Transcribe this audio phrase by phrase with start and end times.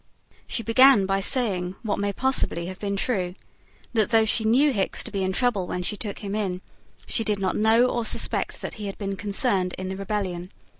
[0.47, 3.35] She began by saying, what may possibly have been true,
[3.93, 6.61] that though she knew Hickes to be in trouble when she took him in,
[7.05, 10.49] she did not know or suspect that he had been concerned in the rebellion.